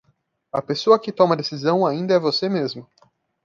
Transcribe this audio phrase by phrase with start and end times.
[0.51, 2.87] A pessoa que toma a decisão ainda é você mesmo